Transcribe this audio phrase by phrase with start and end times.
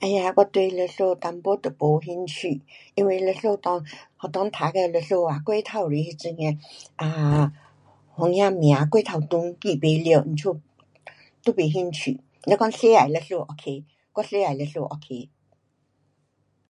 [0.00, 2.62] 唉呀我对历史一点都没兴趣。
[2.94, 3.56] 因为历史内，
[4.16, 6.58] 学堂读的历史啊过头多那种的
[6.98, 7.50] um
[8.16, 9.96] 番呀名，过头长，记不完，
[10.28, 10.60] 因此
[11.42, 13.84] 都没兴趣，若讲世界历史 ok.
[14.12, 15.28] 我世界历史 ok